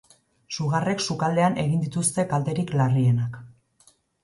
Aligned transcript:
Sugarrek 0.55 1.03
sukaldean 1.07 1.59
egin 1.65 1.85
dituzte 1.85 2.27
kalterik 2.33 2.75
larrienak. 2.83 3.41